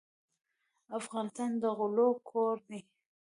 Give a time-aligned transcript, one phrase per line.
[0.99, 2.79] افغانستان د غلو کور دی.